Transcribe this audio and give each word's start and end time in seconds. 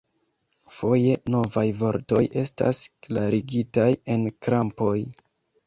Foje 0.77 1.11
novaj 1.33 1.65
vortoj 1.83 2.23
estas 2.45 2.81
klarigitaj 3.09 3.89
en 4.17 4.29
krampoj. 4.49 4.99